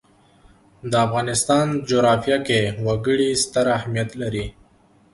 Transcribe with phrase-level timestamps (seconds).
[0.89, 4.45] د افغانستان جغرافیه کې وګړي ستر اهمیت لري.